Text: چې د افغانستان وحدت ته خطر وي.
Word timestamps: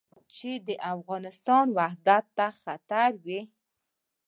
چې 0.35 0.51
د 0.67 0.69
افغانستان 0.93 1.65
وحدت 1.77 2.25
ته 2.37 2.47
خطر 2.61 3.11
وي. 3.25 3.41